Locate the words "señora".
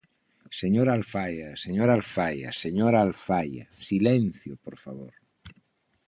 0.61-0.91, 1.65-1.93, 2.63-2.99